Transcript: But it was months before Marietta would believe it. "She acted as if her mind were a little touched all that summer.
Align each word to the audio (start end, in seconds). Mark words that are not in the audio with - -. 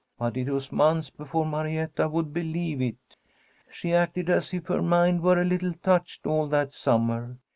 But 0.17 0.35
it 0.35 0.49
was 0.49 0.71
months 0.71 1.11
before 1.11 1.45
Marietta 1.45 2.07
would 2.09 2.33
believe 2.33 2.81
it. 2.81 2.97
"She 3.71 3.93
acted 3.93 4.31
as 4.31 4.51
if 4.51 4.65
her 4.65 4.81
mind 4.81 5.21
were 5.21 5.39
a 5.39 5.45
little 5.45 5.73
touched 5.73 6.25
all 6.25 6.47
that 6.47 6.73
summer. 6.73 7.37